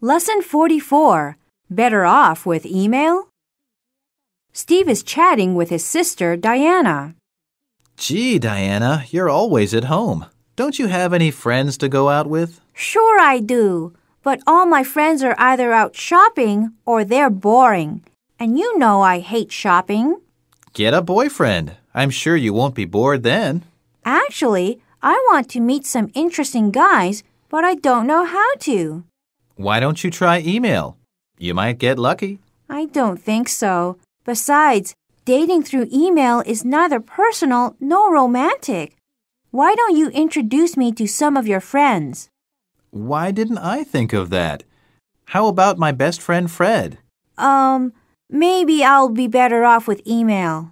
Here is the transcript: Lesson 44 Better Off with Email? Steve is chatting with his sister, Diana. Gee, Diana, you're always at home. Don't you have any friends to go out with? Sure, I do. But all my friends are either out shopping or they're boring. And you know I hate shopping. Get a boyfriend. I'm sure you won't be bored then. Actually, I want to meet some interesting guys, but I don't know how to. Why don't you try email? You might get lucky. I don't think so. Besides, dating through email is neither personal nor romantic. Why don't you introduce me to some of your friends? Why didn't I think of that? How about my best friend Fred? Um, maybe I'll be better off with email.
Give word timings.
Lesson 0.00 0.42
44 0.42 1.36
Better 1.68 2.04
Off 2.04 2.46
with 2.46 2.64
Email? 2.64 3.30
Steve 4.52 4.88
is 4.88 5.02
chatting 5.02 5.56
with 5.56 5.70
his 5.70 5.84
sister, 5.84 6.36
Diana. 6.36 7.16
Gee, 7.96 8.38
Diana, 8.38 9.04
you're 9.10 9.28
always 9.28 9.74
at 9.74 9.90
home. 9.90 10.26
Don't 10.54 10.78
you 10.78 10.86
have 10.86 11.12
any 11.12 11.32
friends 11.32 11.76
to 11.78 11.88
go 11.88 12.10
out 12.10 12.28
with? 12.28 12.60
Sure, 12.74 13.18
I 13.18 13.40
do. 13.40 13.92
But 14.22 14.40
all 14.46 14.66
my 14.66 14.84
friends 14.84 15.24
are 15.24 15.34
either 15.36 15.72
out 15.72 15.96
shopping 15.96 16.74
or 16.86 17.02
they're 17.02 17.28
boring. 17.28 18.04
And 18.38 18.56
you 18.56 18.78
know 18.78 19.02
I 19.02 19.18
hate 19.18 19.50
shopping. 19.50 20.20
Get 20.74 20.94
a 20.94 21.02
boyfriend. 21.02 21.76
I'm 21.92 22.10
sure 22.10 22.36
you 22.36 22.52
won't 22.52 22.76
be 22.76 22.84
bored 22.84 23.24
then. 23.24 23.64
Actually, 24.04 24.80
I 25.02 25.14
want 25.32 25.50
to 25.50 25.60
meet 25.60 25.84
some 25.84 26.12
interesting 26.14 26.70
guys, 26.70 27.24
but 27.48 27.64
I 27.64 27.74
don't 27.74 28.06
know 28.06 28.24
how 28.24 28.54
to. 28.60 29.02
Why 29.58 29.80
don't 29.80 30.04
you 30.04 30.10
try 30.12 30.38
email? 30.38 30.96
You 31.36 31.52
might 31.52 31.78
get 31.78 31.98
lucky. 31.98 32.38
I 32.70 32.84
don't 32.86 33.20
think 33.20 33.48
so. 33.48 33.98
Besides, 34.24 34.94
dating 35.24 35.64
through 35.64 35.88
email 35.92 36.44
is 36.46 36.64
neither 36.64 37.00
personal 37.00 37.74
nor 37.80 38.14
romantic. 38.14 38.94
Why 39.50 39.74
don't 39.74 39.96
you 39.96 40.10
introduce 40.10 40.76
me 40.76 40.92
to 40.92 41.08
some 41.08 41.36
of 41.36 41.48
your 41.48 41.58
friends? 41.58 42.28
Why 42.90 43.32
didn't 43.32 43.58
I 43.58 43.82
think 43.82 44.12
of 44.12 44.30
that? 44.30 44.62
How 45.34 45.48
about 45.48 45.76
my 45.76 45.90
best 45.90 46.22
friend 46.22 46.48
Fred? 46.48 46.98
Um, 47.36 47.92
maybe 48.30 48.84
I'll 48.84 49.08
be 49.08 49.26
better 49.26 49.64
off 49.64 49.88
with 49.88 50.06
email. 50.06 50.70